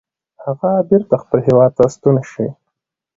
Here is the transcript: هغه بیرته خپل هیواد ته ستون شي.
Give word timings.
هغه 0.43 0.71
بیرته 0.89 1.15
خپل 1.23 1.39
هیواد 1.47 1.71
ته 1.77 1.85
ستون 1.93 2.15
شي. 2.31 2.47